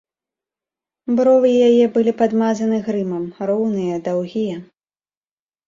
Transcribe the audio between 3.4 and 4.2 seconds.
роўныя,